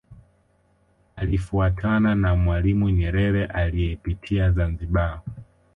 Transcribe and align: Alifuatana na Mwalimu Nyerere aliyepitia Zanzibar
Alifuatana 1.15 2.15
na 2.15 2.35
Mwalimu 2.35 2.89
Nyerere 2.89 3.45
aliyepitia 3.45 4.51
Zanzibar 4.51 5.21